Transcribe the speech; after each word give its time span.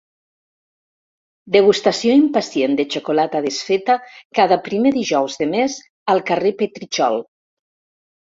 Degustació 1.55 2.15
impacient 2.21 2.73
de 2.79 2.85
xocolata 2.95 3.41
desfeta 3.47 3.97
cada 4.39 4.57
primer 4.69 4.93
dijous 4.97 5.37
de 5.43 5.49
mes 5.53 5.77
al 6.15 6.23
carrer 6.31 6.53
Petritxol. 6.63 7.21